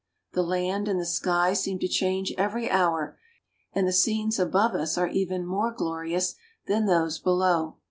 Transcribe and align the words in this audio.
The 0.33 0.41
land 0.41 0.87
and 0.87 0.99
the 0.99 1.05
sky 1.05 1.53
seem 1.53 1.77
to 1.77 1.87
change 1.87 2.33
every 2.35 2.67
hour, 2.71 3.19
and 3.71 3.87
the 3.87 3.93
scenes 3.93 4.39
above 4.39 4.73
us 4.73 4.97
are 4.97 5.07
even 5.09 5.45
more 5.45 5.71
glorious 5.71 6.33
than 6.65 6.87
those 6.87 7.19
below. 7.19 7.77